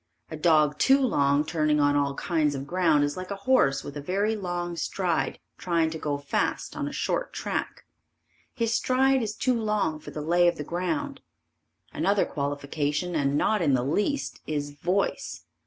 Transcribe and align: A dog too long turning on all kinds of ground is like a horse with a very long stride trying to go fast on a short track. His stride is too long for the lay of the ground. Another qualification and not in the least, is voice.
A 0.31 0.35
dog 0.35 0.79
too 0.79 0.99
long 0.99 1.45
turning 1.45 1.79
on 1.79 1.95
all 1.95 2.15
kinds 2.15 2.55
of 2.55 2.65
ground 2.65 3.03
is 3.03 3.15
like 3.15 3.29
a 3.29 3.35
horse 3.45 3.83
with 3.83 3.95
a 3.95 4.01
very 4.01 4.35
long 4.35 4.75
stride 4.75 5.37
trying 5.59 5.91
to 5.91 5.99
go 5.99 6.17
fast 6.17 6.75
on 6.75 6.87
a 6.87 6.91
short 6.91 7.33
track. 7.33 7.85
His 8.55 8.73
stride 8.73 9.21
is 9.21 9.35
too 9.35 9.53
long 9.61 9.99
for 9.99 10.09
the 10.09 10.23
lay 10.23 10.47
of 10.47 10.57
the 10.57 10.63
ground. 10.63 11.21
Another 11.93 12.25
qualification 12.25 13.13
and 13.13 13.37
not 13.37 13.61
in 13.61 13.75
the 13.75 13.85
least, 13.85 14.39
is 14.47 14.71
voice. 14.71 15.43